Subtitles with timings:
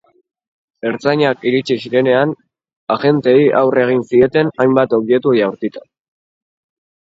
[0.91, 2.33] Ertzainak iritsi zirenean,
[2.97, 5.89] agenteei aurre egin zieten, hainbat objektu jaurtita.